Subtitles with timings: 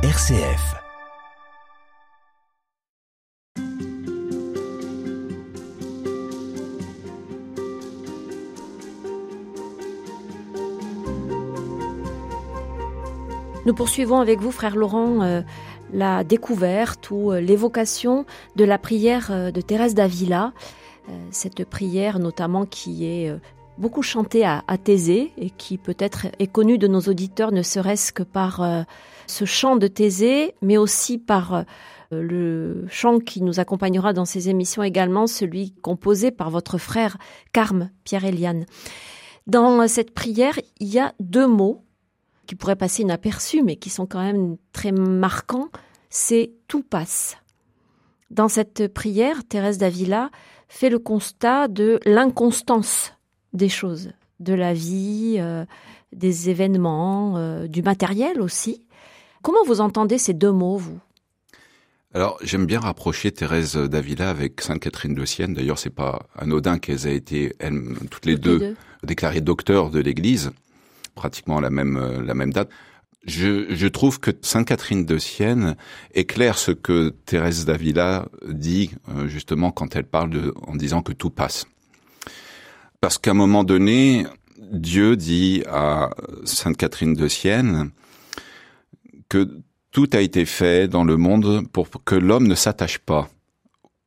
[0.00, 0.76] RCF.
[13.66, 15.42] Nous poursuivons avec vous, frère Laurent, euh,
[15.92, 20.52] la découverte ou euh, l'évocation de la prière euh, de Thérèse d'Avila.
[21.32, 23.34] Cette prière notamment qui est
[23.78, 28.12] beaucoup chantée à, à Thésée et qui peut-être est connue de nos auditeurs ne serait-ce
[28.12, 28.82] que par euh,
[29.26, 31.62] ce chant de Thésée, mais aussi par euh,
[32.10, 37.16] le chant qui nous accompagnera dans ces émissions également, celui composé par votre frère
[37.52, 38.66] Carme, Pierre-Éliane.
[39.46, 41.84] Dans cette prière, il y a deux mots
[42.46, 45.68] qui pourraient passer inaperçus, mais qui sont quand même très marquants,
[46.10, 47.36] c'est tout passe.
[48.30, 50.30] Dans cette prière, Thérèse d'Avila
[50.68, 53.12] fait le constat de l'inconstance
[53.52, 55.64] des choses, de la vie, euh,
[56.12, 58.84] des événements, euh, du matériel aussi.
[59.42, 60.98] Comment vous entendez ces deux mots, vous?
[62.14, 65.54] Alors, j'aime bien rapprocher Thérèse d'Avila avec Sainte Catherine de Sienne.
[65.54, 70.00] D'ailleurs, c'est pas anodin qu'elles aient été, elles, toutes les Toutes deux, déclarées docteurs de
[70.00, 70.50] l'Église,
[71.14, 72.70] pratiquement à la même, euh, la même date.
[73.26, 75.76] Je, je trouve que Sainte Catherine de Sienne
[76.14, 78.92] éclaire ce que Thérèse d'Avila dit
[79.26, 81.66] justement quand elle parle de, en disant que tout passe.
[83.00, 84.26] Parce qu'à un moment donné,
[84.58, 86.10] Dieu dit à
[86.44, 87.90] Sainte Catherine de Sienne
[89.28, 89.48] que
[89.90, 93.28] tout a été fait dans le monde pour que l'homme ne s'attache pas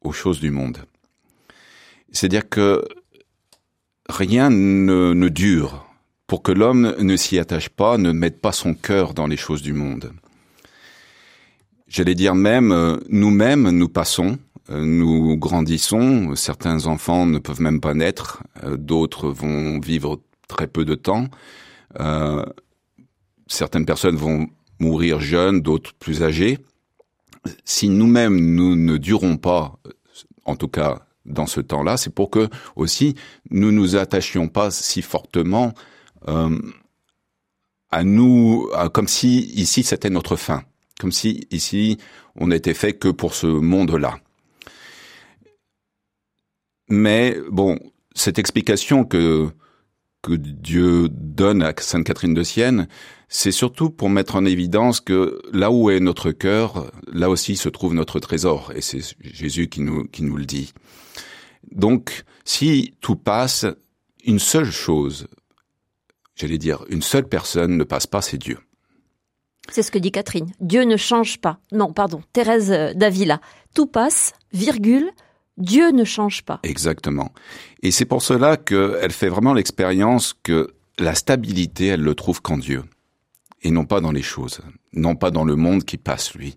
[0.00, 0.78] aux choses du monde.
[2.12, 2.84] C'est-à-dire que
[4.08, 5.86] rien ne, dure
[6.26, 9.62] pour que l'homme ne s'y attache pas, ne mette pas son cœur dans les choses
[9.62, 10.12] du monde.
[11.86, 14.38] J'allais dire même, euh, nous-mêmes, nous passons,
[14.70, 20.84] nous grandissons, certains enfants ne peuvent même pas naître, euh, d'autres vont vivre très peu
[20.84, 21.28] de temps,
[22.00, 22.44] euh,
[23.46, 24.46] certaines personnes vont
[24.78, 26.58] mourir jeunes, d'autres plus âgées.
[27.64, 29.78] Si nous-mêmes, nous ne durons pas,
[30.44, 33.14] en tout cas dans ce temps-là, c'est pour que aussi
[33.50, 35.72] nous nous attachions pas si fortement
[36.26, 36.58] euh,
[37.90, 40.62] à nous, comme si ici c'était notre fin,
[41.00, 41.98] comme si ici
[42.36, 44.18] on n'était fait que pour ce monde-là.
[46.88, 47.78] Mais bon,
[48.14, 49.50] cette explication que
[50.22, 52.88] que Dieu donne à Sainte Catherine de Sienne,
[53.28, 57.68] c'est surtout pour mettre en évidence que là où est notre cœur, là aussi se
[57.68, 60.72] trouve notre trésor, et c'est Jésus qui nous qui nous le dit.
[61.70, 63.66] Donc, si tout passe,
[64.24, 65.28] une seule chose,
[66.34, 68.58] j'allais dire, une seule personne ne passe pas, c'est Dieu.
[69.70, 70.50] C'est ce que dit Catherine.
[70.60, 71.58] Dieu ne change pas.
[71.72, 73.40] Non, pardon, Thérèse euh, d'Avila.
[73.74, 75.10] Tout passe, virgule,
[75.58, 76.60] Dieu ne change pas.
[76.62, 77.32] Exactement.
[77.82, 82.56] Et c'est pour cela qu'elle fait vraiment l'expérience que la stabilité, elle le trouve qu'en
[82.58, 82.82] Dieu.
[83.62, 84.60] Et non pas dans les choses.
[84.92, 86.56] Non pas dans le monde qui passe, lui.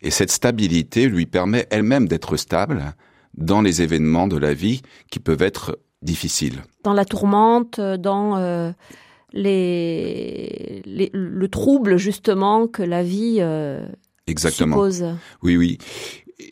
[0.00, 2.94] Et cette stabilité lui permet elle-même d'être stable
[3.34, 6.62] dans les événements de la vie qui peuvent être difficiles.
[6.84, 8.72] Dans la tourmente, dans euh,
[9.32, 13.86] les, les- le trouble justement que la vie euh,
[14.26, 14.76] Exactement.
[14.76, 15.04] suppose.
[15.42, 15.78] Oui, oui.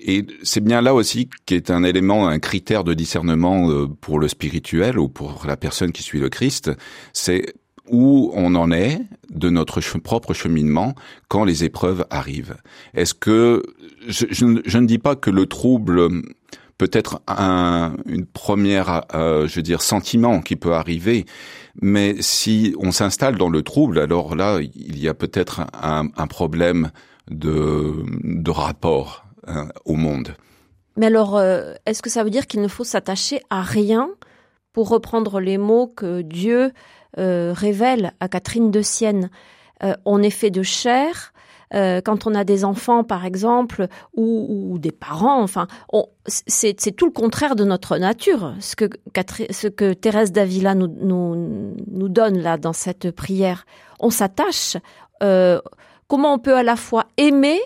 [0.04, 4.18] Et c'est bien là aussi qui est un élément, un critère de discernement euh, pour
[4.18, 6.70] le spirituel ou pour la personne qui suit le Christ,
[7.12, 7.54] c'est
[7.88, 10.94] où on en est de notre propre cheminement
[11.28, 12.56] quand les épreuves arrivent.
[12.94, 13.62] Est-ce que
[14.06, 16.08] je, je ne- je ne dis pas que le trouble
[16.78, 21.26] peut être un, une première, euh, je veux dire, sentiment qui peut arriver,
[21.82, 26.26] mais si on s'installe dans le trouble, alors là, il y a peut-être un, un
[26.26, 26.90] problème
[27.30, 27.92] de,
[28.24, 30.34] de rapport hein, au monde.
[30.96, 34.10] Mais alors, euh, est-ce que ça veut dire qu'il ne faut s'attacher à rien
[34.72, 36.72] pour reprendre les mots que Dieu
[37.18, 39.30] euh, révèle à Catherine de Sienne?
[39.82, 41.32] Euh, On est fait de chair.
[41.72, 45.68] euh, quand on a des enfants, par exemple, ou, des parents, enfin,
[46.26, 48.54] c'est tout le contraire de notre nature.
[48.60, 53.64] Ce que, Thérèse d'Avila nous, nous, donne là dans cette prière,
[54.00, 54.76] on s'attache.
[55.22, 55.60] euh,
[56.08, 57.60] comment on peut à la fois aimer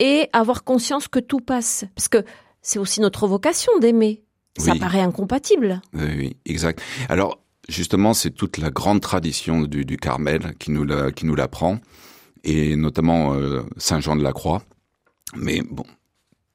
[0.00, 1.84] et avoir conscience que tout passe.
[1.94, 2.24] Parce que
[2.62, 4.24] c'est aussi notre vocation d'aimer.
[4.58, 4.80] Ça Oui.
[4.80, 5.80] paraît incompatible.
[5.94, 6.82] Oui, oui, exact.
[7.08, 7.38] Alors,
[7.68, 11.78] justement, c'est toute la grande tradition du, du Carmel qui nous la, qui nous l'apprend,
[12.42, 14.62] et notamment euh, Saint Jean de la Croix.
[15.36, 15.84] Mais bon,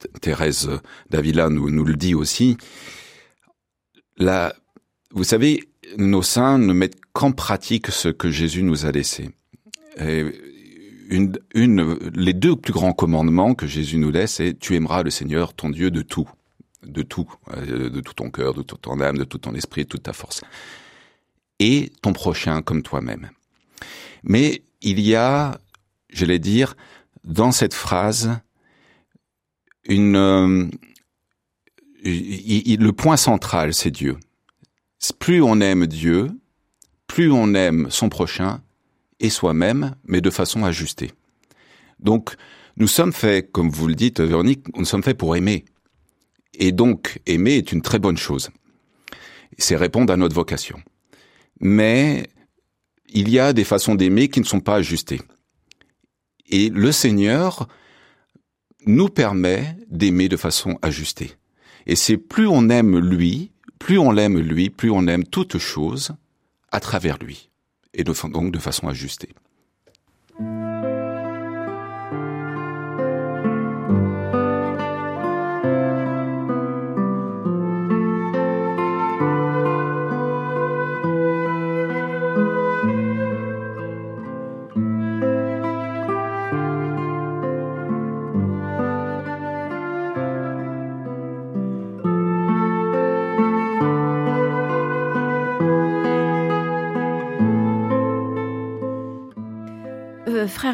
[0.01, 0.69] Th- Thérèse
[1.09, 2.57] d'Avila nous, nous le dit aussi.
[4.17, 4.53] La,
[5.11, 5.63] vous savez,
[5.97, 9.29] nos saints ne mettent qu'en pratique ce que Jésus nous a laissé.
[9.99, 10.25] Et
[11.09, 15.09] une, une, les deux plus grands commandements que Jésus nous laisse, c'est tu aimeras le
[15.09, 16.29] Seigneur, ton Dieu, de tout,
[16.83, 19.83] de tout, euh, de tout ton cœur, de toute ton âme, de tout ton esprit,
[19.83, 20.41] de toute ta force,
[21.59, 23.29] et ton prochain comme toi-même.
[24.23, 25.59] Mais il y a
[26.15, 26.75] j'allais dire,
[27.23, 28.39] dans cette phrase,
[29.87, 30.67] une, euh,
[32.03, 34.17] le point central, c'est Dieu.
[35.19, 36.29] Plus on aime Dieu,
[37.05, 38.61] plus on aime son prochain
[39.19, 41.11] et soi-même, mais de façon ajustée.
[41.99, 42.35] Donc,
[42.77, 45.65] nous sommes faits, comme vous le dites, Véronique, nous sommes faits pour aimer.
[46.53, 48.49] Et donc, aimer est une très bonne chose.
[49.57, 50.79] C'est répondre à notre vocation.
[51.61, 52.27] Mais
[53.07, 55.21] il y a des façons d'aimer qui ne sont pas ajustées.
[56.49, 57.67] Et le Seigneur
[58.85, 61.31] nous permet d'aimer de façon ajustée.
[61.87, 66.13] Et c'est plus on aime lui, plus on l'aime lui, plus on aime toute chose
[66.71, 67.49] à travers lui.
[67.95, 69.29] Et donc de façon ajustée.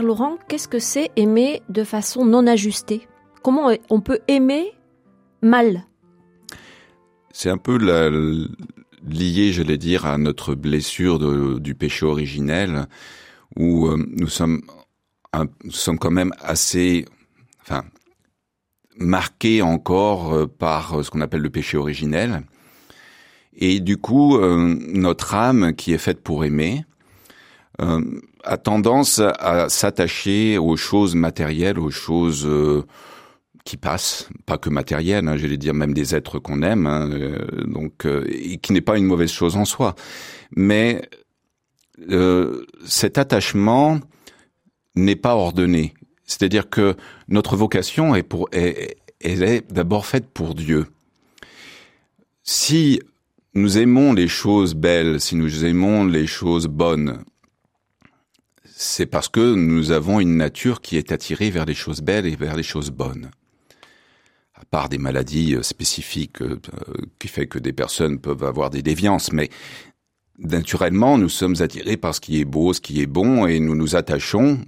[0.02, 3.08] Laurent, qu'est-ce que c'est aimer de façon non ajustée?
[3.44, 4.72] Comment on peut aimer
[5.42, 5.86] mal?
[7.32, 7.78] C'est un peu
[9.08, 12.88] lié, j'allais dire, à notre blessure du péché originel,
[13.58, 14.62] où euh, nous sommes,
[15.32, 17.06] quand même assez,
[18.98, 22.44] marqués encore euh, par euh, ce qu'on appelle le péché originel.
[23.56, 26.86] Et du coup, notre âme qui est faite pour aimer,
[28.44, 32.84] a tendance à s'attacher aux choses matérielles, aux choses euh,
[33.64, 37.46] qui passent, pas que matérielles, hein, j'allais dire même des êtres qu'on aime, hein, euh,
[37.66, 39.96] donc euh, et qui n'est pas une mauvaise chose en soi.
[40.56, 41.02] Mais
[42.88, 44.00] cet attachement
[44.96, 45.94] n'est pas ordonné.
[46.26, 46.96] C'est-à-dire que
[47.28, 50.88] notre vocation est pour est, est d'abord faite pour Dieu.
[52.42, 53.00] Si
[53.54, 57.24] nous aimons les choses belles, si nous aimons les choses bonnes,
[58.82, 62.36] c'est parce que nous avons une nature qui est attirée vers les choses belles et
[62.36, 63.30] vers les choses bonnes.
[64.56, 66.60] À part des maladies euh, spécifiques euh,
[67.20, 69.50] qui fait que des personnes peuvent avoir des déviances, mais
[70.40, 73.76] naturellement, nous sommes attirés par ce qui est beau, ce qui est bon, et nous
[73.76, 74.60] nous attachons.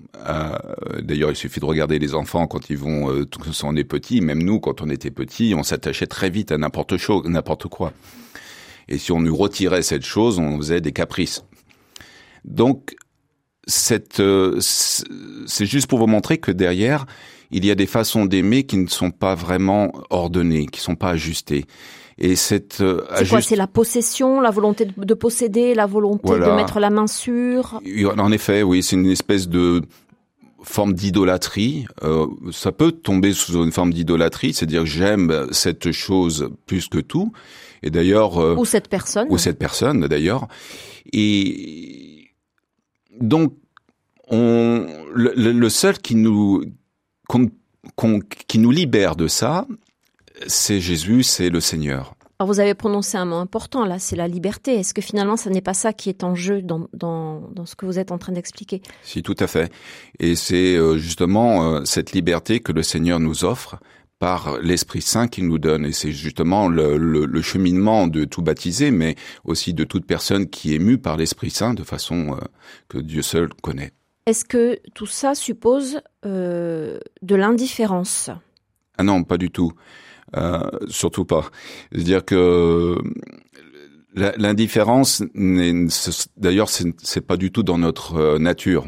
[1.01, 4.21] D'ailleurs, il suffit de regarder les enfants quand ils vont, euh, quand on est petit,
[4.21, 7.93] même nous, quand on était petit, on s'attachait très vite à n'importe n'importe quoi.
[8.87, 11.43] Et si on nous retirait cette chose, on faisait des caprices.
[12.45, 12.95] Donc,
[14.19, 17.05] euh, c'est juste pour vous montrer que derrière,
[17.51, 21.09] il y a des façons d'aimer qui ne sont pas vraiment ordonnées, qui sont pas
[21.09, 21.65] ajustées.
[22.17, 26.55] Et cette euh, c'est quoi C'est la possession, la volonté de, posséder, la volonté de
[26.55, 27.79] mettre la main sur?
[28.17, 29.81] En effet, oui, c'est une espèce de
[30.61, 31.85] forme d'idolâtrie.
[32.03, 37.31] Euh, ça peut tomber sous une forme d'idolâtrie, c'est-à-dire j'aime cette chose plus que tout.
[37.81, 40.47] Et d'ailleurs, euh, ou cette personne, ou cette personne d'ailleurs.
[41.11, 42.12] Et
[43.19, 43.53] donc,
[44.29, 46.63] on, le, seul qui nous,
[48.47, 49.67] qui nous libère de ça,
[50.47, 52.15] c'est Jésus, c'est le Seigneur.
[52.39, 54.75] Alors vous avez prononcé un mot important là, c'est la liberté.
[54.75, 57.75] Est-ce que finalement, ce n'est pas ça qui est en jeu dans, dans, dans ce
[57.75, 58.81] que vous êtes en train d'expliquer?
[59.03, 59.71] Si, tout à fait.
[60.19, 63.77] Et c'est euh, justement euh, cette liberté que le Seigneur nous offre
[64.23, 65.85] par l'Esprit Saint qu'il nous donne.
[65.85, 70.71] Et c'est justement le, le, cheminement de tout baptisé, mais aussi de toute personne qui
[70.71, 72.37] est émue par l'Esprit Saint de façon euh,
[72.87, 73.91] que Dieu seul connaît.
[74.25, 78.29] Est-ce que tout ça suppose euh, de l'indifférence?
[78.97, 79.73] Ah non, pas du tout.
[80.37, 81.51] Euh, surtout pas.
[81.91, 82.97] C'est-à-dire que
[84.15, 85.21] l'indifférence,
[86.37, 88.85] d'ailleurs, c'est pas du tout dans notre nature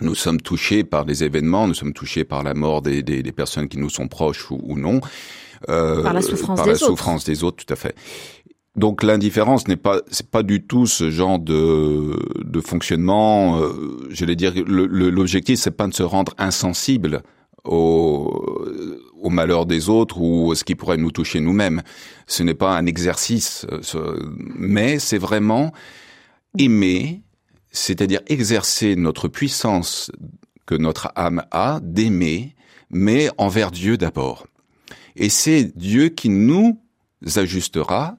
[0.00, 3.32] nous sommes touchés par les événements, nous sommes touchés par la mort des, des, des
[3.32, 5.00] personnes qui nous sont proches ou, ou non.
[5.68, 6.86] Euh, par la souffrance, par des, la autres.
[6.86, 7.94] souffrance des autres, tout à fait.
[8.76, 13.60] Donc l'indifférence n'est pas c'est pas du tout ce genre de de fonctionnement.
[13.60, 17.22] Euh, J'allais dire l'objectif c'est pas de se rendre insensible
[17.64, 18.64] au,
[19.20, 21.82] au malheur des autres ou à ce qui pourrait nous toucher nous-mêmes.
[22.26, 23.66] Ce n'est pas un exercice,
[23.96, 24.18] euh,
[24.56, 25.72] mais c'est vraiment
[26.58, 27.22] aimer
[27.70, 30.10] c'est-à-dire exercer notre puissance
[30.66, 32.54] que notre âme a d'aimer,
[32.90, 34.46] mais envers Dieu d'abord.
[35.16, 36.80] Et c'est Dieu qui nous
[37.36, 38.16] ajustera,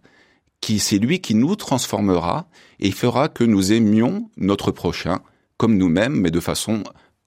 [0.59, 2.47] qui c'est lui qui nous transformera
[2.79, 5.21] et fera que nous aimions notre prochain
[5.57, 6.83] comme nous-mêmes, mais de façon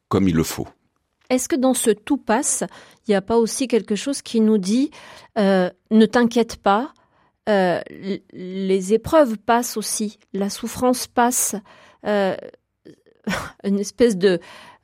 [0.08, 0.68] comme il le faut.
[1.30, 2.64] Est-ce que dans ce tout passe,
[3.06, 4.90] il n'y a pas aussi quelque chose qui nous dit
[5.38, 6.92] euh, ne t'inquiète pas,
[7.48, 7.80] euh,
[8.32, 11.56] les épreuves passent aussi, la souffrance passe,
[12.06, 12.36] euh,
[13.64, 14.40] une espèce de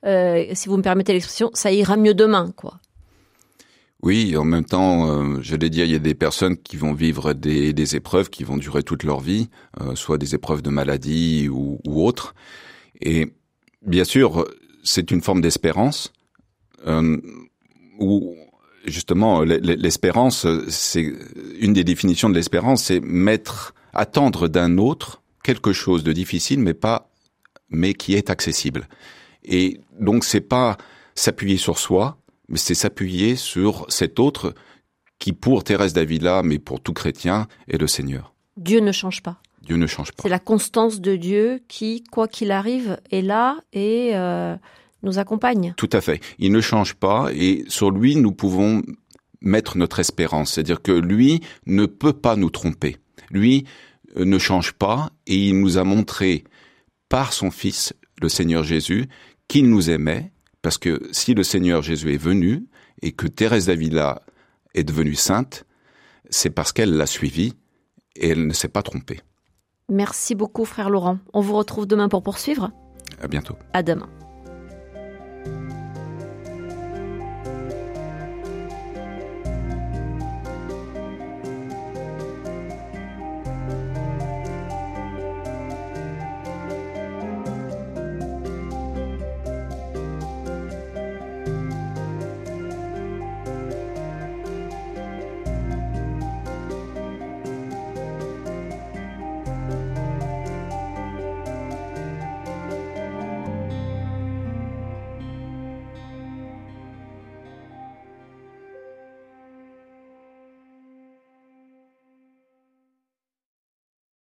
[0.07, 2.81] euh, si vous me permettez l'expression, ça ira mieux demain, quoi.
[4.03, 6.95] Oui, en même temps, euh, je l'ai dit, il y a des personnes qui vont
[6.95, 9.50] vivre des, des épreuves qui vont durer toute leur vie,
[9.83, 12.35] euh, soit des épreuves de maladie ou, ou autres.
[13.03, 13.35] Et
[13.83, 14.47] bien sûr,
[14.83, 16.12] c'est une forme d'espérance
[17.99, 18.35] où
[18.87, 21.12] justement l'espérance, c'est
[21.61, 26.73] une des définitions de l'espérance, c'est mettre, attendre d'un autre quelque chose de difficile, mais
[26.73, 27.10] pas,
[27.71, 28.89] mais qui est accessible.
[29.45, 30.77] Et donc c'est pas
[31.15, 34.55] s'appuyer sur soi, mais c'est s'appuyer sur cet autre
[35.19, 38.35] qui, pour Thérèse d'Avila, mais pour tout chrétien, est le Seigneur.
[38.57, 39.41] Dieu ne change pas.
[39.62, 40.23] Dieu ne change pas.
[40.23, 44.57] C'est la constance de Dieu qui, quoi qu'il arrive, est là et euh,
[45.03, 45.75] nous accompagne.
[45.77, 46.21] Tout à fait.
[46.39, 48.83] Il ne change pas et sur lui, nous pouvons
[49.41, 50.53] mettre notre espérance.
[50.53, 52.97] C'est-à-dire que lui ne peut pas nous tromper.
[53.31, 53.65] Lui
[54.17, 56.45] euh, ne change pas et il nous a montré
[57.11, 59.07] par son Fils, le Seigneur Jésus,
[59.49, 62.67] qu'il nous aimait parce que si le Seigneur Jésus est venu
[63.02, 64.23] et que Thérèse d'Avila
[64.75, 65.64] est devenue sainte,
[66.31, 67.55] c'est parce qu'elle l'a suivi
[68.17, 69.21] et elle ne s'est pas trompée.
[69.88, 71.19] Merci beaucoup, frère Laurent.
[71.33, 72.71] On vous retrouve demain pour poursuivre.
[73.21, 73.57] À bientôt.
[73.73, 74.09] À demain.